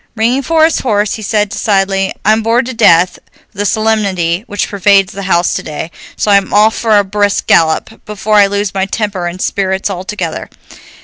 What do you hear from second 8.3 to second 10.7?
I lose my temper and spirits altogether."